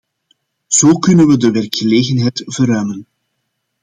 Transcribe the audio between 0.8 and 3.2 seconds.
kunnen we de werkgelegenheid verruimen.